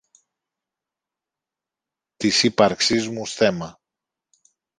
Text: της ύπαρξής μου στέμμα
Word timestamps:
της 2.17 2.43
ύπαρξής 2.43 3.07
μου 3.07 3.25
στέμμα 3.25 3.79